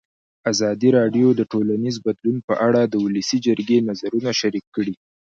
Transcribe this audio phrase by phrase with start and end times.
[0.51, 4.93] ازادي راډیو د ټولنیز بدلون په اړه د ولسي جرګې نظرونه شریک کړي.